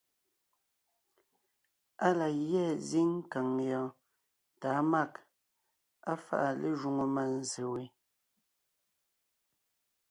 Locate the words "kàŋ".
3.31-3.49